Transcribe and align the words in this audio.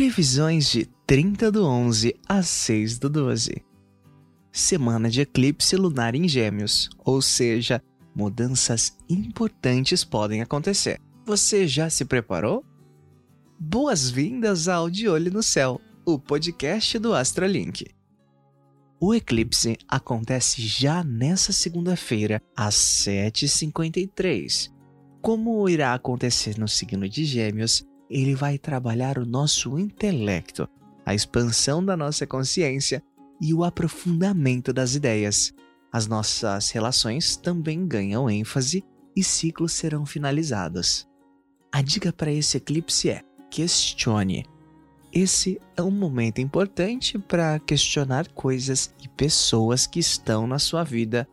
Previsões 0.00 0.70
de 0.70 0.86
30 1.06 1.52
do 1.52 1.66
11 1.66 2.14
a 2.26 2.42
6 2.42 2.98
do 2.98 3.10
12. 3.10 3.62
Semana 4.50 5.10
de 5.10 5.20
eclipse 5.20 5.76
lunar 5.76 6.14
em 6.14 6.26
Gêmeos, 6.26 6.88
ou 7.04 7.20
seja, 7.20 7.82
mudanças 8.16 8.96
importantes 9.10 10.02
podem 10.02 10.40
acontecer. 10.40 10.98
Você 11.26 11.68
já 11.68 11.90
se 11.90 12.06
preparou? 12.06 12.64
Boas-vindas 13.58 14.68
ao 14.68 14.88
De 14.88 15.06
Olho 15.06 15.30
no 15.30 15.42
Céu, 15.42 15.78
o 16.06 16.18
podcast 16.18 16.98
do 16.98 17.12
Astrolink. 17.12 17.84
O 18.98 19.14
eclipse 19.14 19.76
acontece 19.86 20.62
já 20.62 21.04
nessa 21.04 21.52
segunda-feira, 21.52 22.40
às 22.56 22.74
7h53. 22.74 24.72
Como 25.20 25.68
irá 25.68 25.92
acontecer 25.92 26.56
no 26.56 26.66
signo 26.66 27.06
de 27.06 27.26
Gêmeos, 27.26 27.84
ele 28.10 28.34
vai 28.34 28.58
trabalhar 28.58 29.18
o 29.18 29.24
nosso 29.24 29.78
intelecto, 29.78 30.68
a 31.06 31.14
expansão 31.14 31.84
da 31.84 31.96
nossa 31.96 32.26
consciência 32.26 33.02
e 33.40 33.54
o 33.54 33.62
aprofundamento 33.62 34.72
das 34.72 34.94
ideias. 34.94 35.54
As 35.92 36.06
nossas 36.06 36.70
relações 36.70 37.36
também 37.36 37.86
ganham 37.86 38.28
ênfase 38.28 38.84
e 39.16 39.22
ciclos 39.22 39.72
serão 39.72 40.04
finalizados. 40.04 41.08
A 41.72 41.82
dica 41.82 42.12
para 42.12 42.32
esse 42.32 42.56
eclipse 42.56 43.10
é: 43.10 43.22
questione. 43.50 44.44
Esse 45.12 45.60
é 45.76 45.82
um 45.82 45.90
momento 45.90 46.40
importante 46.40 47.18
para 47.18 47.58
questionar 47.58 48.28
coisas 48.28 48.94
e 49.02 49.08
pessoas 49.08 49.86
que 49.86 49.98
estão 49.98 50.46
na 50.46 50.58
sua 50.58 50.84
vida 50.84 51.28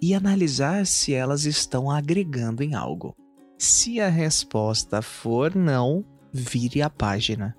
e 0.00 0.14
analisar 0.14 0.86
se 0.86 1.12
elas 1.12 1.44
estão 1.44 1.90
agregando 1.90 2.62
em 2.62 2.74
algo. 2.74 3.14
Se 3.56 4.00
a 4.00 4.08
resposta 4.08 5.02
for 5.02 5.54
não, 5.54 6.04
vire 6.32 6.82
a 6.82 6.90
página. 6.90 7.56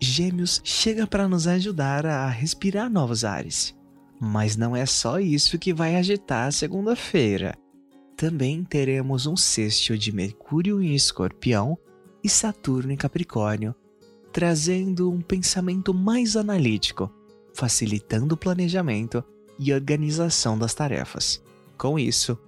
Gêmeos 0.00 0.60
chega 0.64 1.06
para 1.06 1.28
nos 1.28 1.46
ajudar 1.46 2.04
a 2.06 2.28
respirar 2.28 2.90
novos 2.90 3.24
ares. 3.24 3.74
Mas 4.20 4.56
não 4.56 4.76
é 4.76 4.86
só 4.86 5.18
isso 5.18 5.58
que 5.58 5.72
vai 5.72 5.96
agitar 5.96 6.48
a 6.48 6.52
segunda-feira. 6.52 7.54
Também 8.16 8.62
teremos 8.64 9.26
um 9.26 9.36
sexto 9.36 9.98
de 9.98 10.12
Mercúrio 10.12 10.82
em 10.82 10.94
Escorpião 10.94 11.76
e 12.22 12.28
Saturno 12.28 12.92
em 12.92 12.96
Capricórnio, 12.96 13.74
trazendo 14.32 15.10
um 15.10 15.20
pensamento 15.20 15.92
mais 15.92 16.36
analítico, 16.36 17.12
facilitando 17.52 18.34
o 18.34 18.38
planejamento 18.38 19.22
e 19.58 19.72
organização 19.72 20.58
das 20.58 20.74
tarefas. 20.74 21.42
Com 21.76 21.98
isso, 21.98 22.38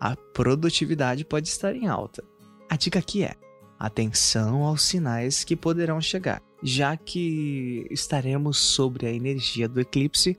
a 0.00 0.16
produtividade 0.16 1.24
pode 1.24 1.48
estar 1.48 1.74
em 1.74 1.86
alta. 1.86 2.22
A 2.68 2.76
dica 2.76 2.98
aqui 2.98 3.22
é: 3.22 3.34
atenção 3.78 4.62
aos 4.62 4.82
sinais 4.82 5.44
que 5.44 5.56
poderão 5.56 6.00
chegar, 6.00 6.42
já 6.62 6.96
que 6.96 7.86
estaremos 7.90 8.58
sobre 8.58 9.06
a 9.06 9.12
energia 9.12 9.68
do 9.68 9.80
eclipse. 9.80 10.38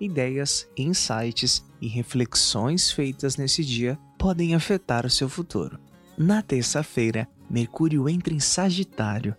Ideias, 0.00 0.68
insights 0.76 1.64
e 1.80 1.88
reflexões 1.88 2.90
feitas 2.90 3.36
nesse 3.36 3.64
dia 3.64 3.98
podem 4.18 4.54
afetar 4.54 5.04
o 5.04 5.10
seu 5.10 5.28
futuro. 5.28 5.78
Na 6.16 6.42
terça-feira, 6.42 7.28
Mercúrio 7.50 8.08
entra 8.08 8.34
em 8.34 8.40
Sagitário, 8.40 9.36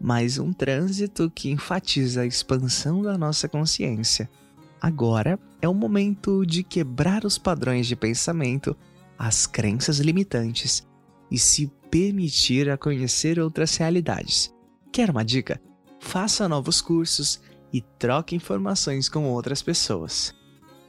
mais 0.00 0.38
um 0.38 0.52
trânsito 0.52 1.30
que 1.30 1.50
enfatiza 1.50 2.22
a 2.22 2.26
expansão 2.26 3.02
da 3.02 3.18
nossa 3.18 3.48
consciência. 3.48 4.30
Agora 4.80 5.38
é 5.60 5.68
o 5.68 5.74
momento 5.74 6.46
de 6.46 6.62
quebrar 6.62 7.24
os 7.24 7.36
padrões 7.36 7.86
de 7.86 7.96
pensamento, 7.96 8.76
as 9.18 9.46
crenças 9.46 9.98
limitantes 9.98 10.86
e 11.30 11.38
se 11.38 11.70
permitir 11.90 12.70
a 12.70 12.76
conhecer 12.76 13.38
outras 13.38 13.76
realidades. 13.76 14.54
Quer 14.92 15.10
uma 15.10 15.24
dica? 15.24 15.60
Faça 16.00 16.48
novos 16.48 16.80
cursos 16.80 17.40
e 17.72 17.80
troque 17.80 18.34
informações 18.34 19.08
com 19.08 19.24
outras 19.24 19.62
pessoas. 19.62 20.34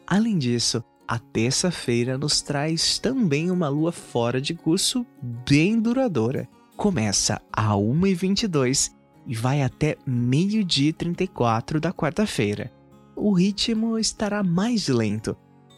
Além 0.05 0.37
disso, 0.37 0.83
a 1.07 1.17
terça-feira 1.17 2.17
nos 2.17 2.41
traz 2.41 2.99
também 2.99 3.49
uma 3.51 3.67
lua 3.67 3.91
fora 3.91 4.39
de 4.39 4.53
curso 4.53 5.05
bem 5.47 5.79
duradoura. 5.79 6.47
Começa 6.77 7.41
a 7.51 7.73
1h22 7.73 8.91
e 9.27 9.35
vai 9.35 9.61
até 9.61 9.97
meio-dia 10.05 10.93
34 10.93 11.79
da 11.79 11.91
quarta-feira. 11.91 12.71
O 13.15 13.33
ritmo 13.33 13.97
estará 13.97 14.43
mais 14.43 14.87
lento 14.87 15.35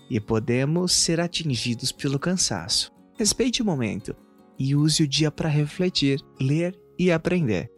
e 0.10 0.20
podemos 0.20 0.92
ser 0.94 1.20
atingidos 1.20 1.92
pelo 1.92 2.20
cansaço. 2.20 2.92
Respeite 3.18 3.62
o 3.62 3.66
momento 3.66 4.16
e 4.62 4.76
use 4.76 5.02
o 5.02 5.08
dia 5.08 5.32
para 5.32 5.50
refletir, 5.50 6.24
ler 6.40 6.80
e 6.98 7.12
aprender. 7.12 7.72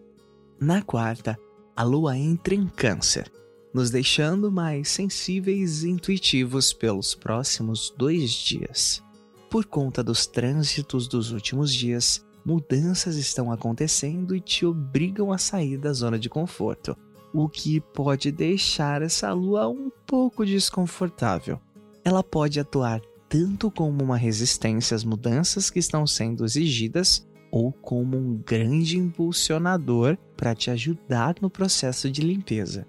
Na 0.59 0.81
quarta, 0.81 1.39
a 1.73 1.81
lua 1.81 2.17
entra 2.17 2.53
em 2.53 2.67
Câncer, 2.67 3.31
nos 3.73 3.89
deixando 3.89 4.51
mais 4.51 4.89
sensíveis 4.89 5.83
e 5.83 5.89
intuitivos 5.89 6.73
pelos 6.73 7.15
próximos 7.15 7.93
dois 7.97 8.31
dias. 8.31 9.01
Por 9.49 9.63
conta 9.65 10.03
dos 10.03 10.27
trânsitos 10.27 11.07
dos 11.07 11.31
últimos 11.31 11.73
dias, 11.73 12.21
mudanças 12.45 13.15
estão 13.15 13.49
acontecendo 13.49 14.35
e 14.35 14.41
te 14.41 14.65
obrigam 14.65 15.31
a 15.31 15.37
sair 15.37 15.77
da 15.77 15.93
zona 15.93 16.19
de 16.19 16.29
conforto, 16.29 16.97
o 17.33 17.47
que 17.47 17.79
pode 17.79 18.29
deixar 18.29 19.01
essa 19.01 19.31
lua 19.31 19.69
um 19.69 19.89
pouco 20.05 20.45
desconfortável. 20.45 21.61
Ela 22.03 22.21
pode 22.21 22.59
atuar 22.59 23.01
tanto 23.33 23.71
como 23.71 24.03
uma 24.03 24.15
resistência 24.15 24.93
às 24.93 25.03
mudanças 25.03 25.71
que 25.71 25.79
estão 25.79 26.05
sendo 26.05 26.45
exigidas 26.45 27.27
ou 27.49 27.71
como 27.71 28.15
um 28.15 28.37
grande 28.37 28.99
impulsionador 28.99 30.15
para 30.37 30.53
te 30.53 30.69
ajudar 30.69 31.37
no 31.41 31.49
processo 31.49 32.11
de 32.11 32.21
limpeza. 32.21 32.85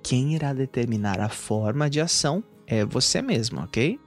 Quem 0.00 0.36
irá 0.36 0.52
determinar 0.52 1.18
a 1.18 1.28
forma 1.28 1.90
de 1.90 2.00
ação 2.00 2.40
é 2.68 2.84
você 2.84 3.20
mesmo, 3.20 3.62
ok? 3.62 3.98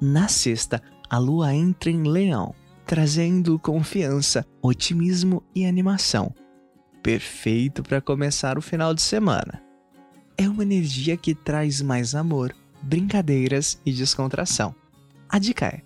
Na 0.00 0.28
sexta, 0.28 0.80
a 1.10 1.18
lua 1.18 1.52
entra 1.52 1.90
em 1.90 2.04
Leão, 2.04 2.54
trazendo 2.86 3.58
confiança, 3.58 4.46
otimismo 4.62 5.42
e 5.52 5.66
animação. 5.66 6.32
Perfeito 7.02 7.82
para 7.82 8.00
começar 8.00 8.56
o 8.56 8.62
final 8.62 8.94
de 8.94 9.02
semana. 9.02 9.60
É 10.38 10.48
uma 10.48 10.62
energia 10.62 11.16
que 11.16 11.34
traz 11.34 11.82
mais 11.82 12.14
amor, 12.14 12.54
brincadeiras 12.82 13.80
e 13.84 13.92
descontração. 13.92 14.74
A 15.28 15.38
dica 15.38 15.66
é: 15.66 15.82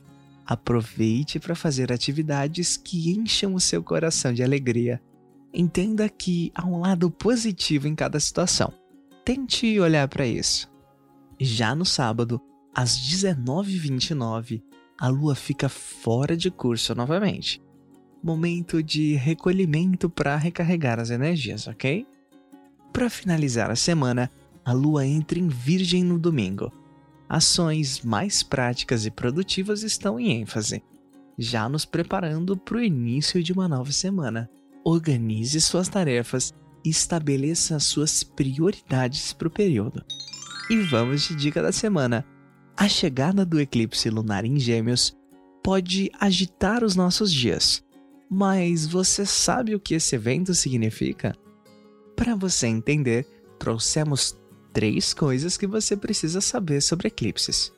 aproveite 0.47 1.39
para 1.39 1.55
fazer 1.55 1.93
atividades 1.93 2.77
que 2.77 3.13
encham 3.13 3.55
o 3.55 3.61
seu 3.61 3.83
coração 3.83 4.33
de 4.33 4.43
alegria. 4.43 5.03
Entenda 5.53 6.09
que 6.09 6.51
há 6.55 6.67
um 6.67 6.81
lado 6.81 7.11
positivo 7.11 7.87
em 7.87 7.95
cada 7.95 8.19
situação. 8.19 8.73
Tente 9.25 9.79
olhar 9.79 10.09
para 10.09 10.27
isso. 10.27 10.69
Já 11.39 11.75
no 11.75 11.85
sábado, 11.85 12.41
às 12.75 12.99
19h29, 12.99 14.63
a 14.99 15.09
lua 15.09 15.35
fica 15.35 15.69
fora 15.69 16.37
de 16.37 16.51
curso 16.51 16.95
novamente. 16.95 17.63
Momento 18.23 18.83
de 18.83 19.15
recolhimento 19.15 20.11
para 20.11 20.37
recarregar 20.37 20.99
as 20.99 21.11
energias, 21.11 21.69
ok? 21.69 22.07
Para 22.93 23.11
finalizar 23.11 23.71
a 23.71 23.77
semana, 23.77 24.31
a 24.65 24.73
lua 24.73 25.07
entra 25.07 25.39
em 25.39 25.47
Virgem 25.47 26.03
no 26.03 26.19
domingo 26.19 26.73
ações 27.29 28.01
mais 28.03 28.43
práticas 28.43 29.07
e 29.07 29.11
produtivas 29.11 29.83
estão 29.83 30.19
em 30.19 30.41
ênfase, 30.41 30.83
já 31.39 31.69
nos 31.69 31.85
preparando 31.85 32.57
para 32.57 32.79
o 32.79 32.83
início 32.83 33.43
de 33.43 33.53
uma 33.53 33.69
nova 33.69 33.93
semana. 33.93 34.49
Organize 34.85 35.61
suas 35.61 35.89
tarefas 35.89 36.53
e 36.85 36.91
estabeleça 36.91 37.81
suas 37.81 38.23
prioridades 38.23 39.33
para 39.33 39.49
o 39.49 39.51
período. 39.51 40.05
E 40.71 40.77
vamos 40.79 41.23
de 41.23 41.35
dica 41.35 41.63
da 41.63 41.73
semana. 41.73 42.25
A 42.77 42.89
chegada 42.89 43.45
do 43.45 43.61
eclipse 43.61 44.11
lunar 44.11 44.45
em 44.45 44.59
Gêmeos 44.59 45.17
pode 45.63 46.11
agitar 46.21 46.85
os 46.85 46.95
nossos 46.95 47.33
dias, 47.33 47.83
mas 48.31 48.87
você 48.87 49.25
sabe 49.25 49.75
o 49.75 49.81
que 49.81 49.95
esse 49.95 50.15
evento 50.15 50.55
significa? 50.55 51.35
Para 52.17 52.35
você 52.35 52.67
entender, 52.67 53.27
trouxemos 53.59 54.39
três 54.75 55.15
coisas 55.15 55.57
que 55.57 55.67
você 55.67 55.97
precisa 55.97 56.41
saber 56.41 56.83
sobre 56.83 57.07
eclipses. 57.09 57.73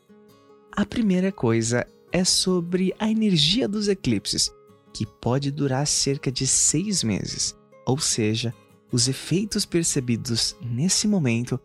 A 0.72 0.84
primeira 0.84 1.30
coisa 1.30 1.86
é 2.10 2.24
sobre 2.24 2.94
a 2.98 3.08
energia 3.08 3.68
dos 3.68 3.86
eclipses, 3.86 4.50
que 4.92 5.04
pode 5.04 5.50
durar 5.50 5.86
cerca 5.86 6.32
de 6.32 6.46
seis 6.46 7.04
meses, 7.04 7.54
ou 7.84 7.98
seja, 7.98 8.52
os 8.90 9.08
efeitos 9.08 9.66
percebidos 9.66 10.56
nesse 10.60 11.06
momento 11.06 11.60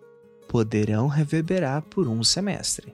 poderão 0.49 1.07
reverberar 1.07 1.81
por 1.83 2.09
um 2.09 2.23
semestre. 2.23 2.93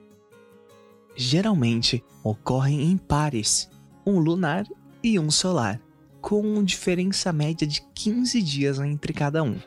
Geralmente 1.16 2.04
ocorrem 2.22 2.82
em 2.82 2.96
pares, 2.96 3.68
um 4.06 4.20
lunar 4.20 4.64
e 5.02 5.18
um 5.18 5.30
solar, 5.30 5.80
com 6.20 6.62
diferença 6.62 7.32
média 7.32 7.66
de 7.66 7.82
15 7.94 8.40
dias 8.40 8.78
entre 8.78 9.12
cada 9.12 9.42
um. 9.42 9.58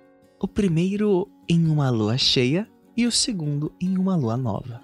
O 0.44 0.48
primeiro 0.48 1.30
em 1.48 1.68
uma 1.68 1.92
lua 1.92 2.18
cheia 2.18 2.68
e 2.98 3.06
o 3.06 3.12
segundo 3.12 3.72
em 3.80 3.96
uma 3.96 4.16
lua 4.16 4.36
nova. 4.36 4.82